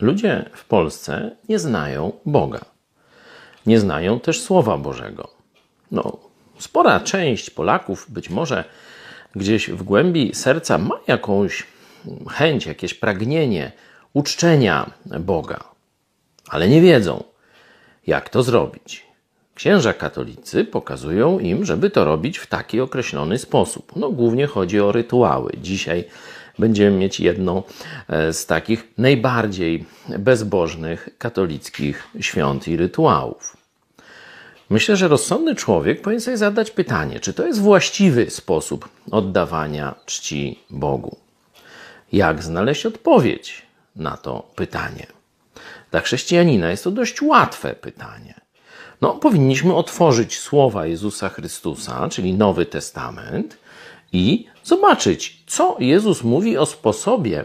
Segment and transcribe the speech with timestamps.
[0.00, 2.60] Ludzie w Polsce nie znają Boga.
[3.66, 5.30] Nie znają też Słowa Bożego.
[5.90, 6.18] No,
[6.58, 8.64] spora część Polaków być może
[9.36, 11.66] gdzieś w głębi serca ma jakąś
[12.30, 13.72] chęć, jakieś pragnienie
[14.12, 15.64] uczczenia Boga,
[16.48, 17.24] ale nie wiedzą,
[18.06, 19.08] jak to zrobić.
[19.54, 23.92] Księża katolicy pokazują im, żeby to robić w taki określony sposób.
[23.96, 25.52] No, głównie chodzi o rytuały.
[25.62, 26.04] Dzisiaj
[26.58, 27.62] będziemy mieć jedną
[28.08, 29.84] e, z takich najbardziej
[30.18, 33.56] bezbożnych katolickich świąt i rytuałów.
[34.70, 40.58] Myślę, że rozsądny człowiek powinien sobie zadać pytanie, czy to jest właściwy sposób oddawania czci
[40.70, 41.16] Bogu.
[42.12, 43.62] Jak znaleźć odpowiedź
[43.96, 45.06] na to pytanie?
[45.90, 48.34] Dla chrześcijanina jest to dość łatwe pytanie.
[49.00, 53.58] No, powinniśmy otworzyć słowa Jezusa Chrystusa, czyli Nowy Testament,
[54.12, 57.44] i zobaczyć, co Jezus mówi o sposobie,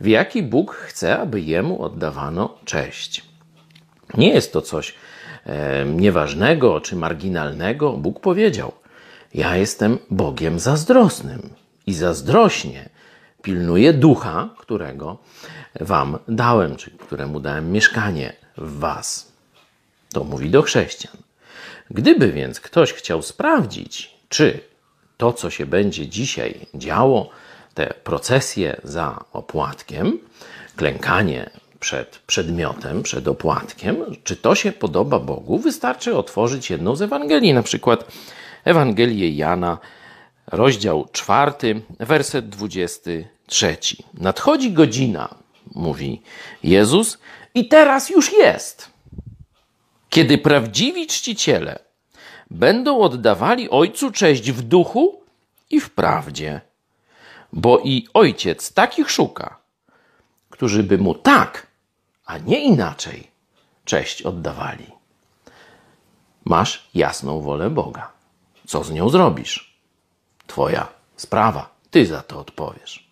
[0.00, 3.24] w jaki Bóg chce, aby Jemu oddawano cześć.
[4.14, 4.94] Nie jest to coś
[5.46, 7.92] e, nieważnego czy marginalnego.
[7.92, 8.72] Bóg powiedział:
[9.34, 11.50] Ja jestem Bogiem zazdrosnym
[11.86, 12.88] i zazdrośnie
[13.42, 15.18] pilnuję ducha, którego
[15.80, 19.32] Wam dałem, czy któremu dałem mieszkanie w Was.
[20.12, 21.16] To mówi do chrześcijan.
[21.90, 24.60] Gdyby więc ktoś chciał sprawdzić, czy
[25.18, 27.30] to, co się będzie dzisiaj działo,
[27.74, 30.18] te procesje za opłatkiem,
[30.76, 37.54] klękanie przed przedmiotem, przed opłatkiem, czy to się podoba Bogu, wystarczy otworzyć jedną z Ewangelii,
[37.54, 38.04] na przykład
[38.64, 39.78] Ewangelię Jana,
[40.46, 44.04] rozdział czwarty, werset dwudziesty trzeci.
[44.14, 45.34] Nadchodzi godzina,
[45.74, 46.22] mówi
[46.62, 47.18] Jezus,
[47.54, 48.90] i teraz już jest,
[50.10, 51.87] kiedy prawdziwi czciciele
[52.50, 55.22] będą oddawali Ojcu cześć w duchu
[55.70, 56.60] i w prawdzie,
[57.52, 59.58] bo i Ojciec takich szuka,
[60.50, 61.66] którzy by mu tak,
[62.26, 63.30] a nie inaczej
[63.84, 64.86] cześć oddawali.
[66.44, 68.12] Masz jasną wolę Boga.
[68.66, 69.78] Co z nią zrobisz?
[70.46, 71.70] Twoja sprawa.
[71.90, 73.07] Ty za to odpowiesz.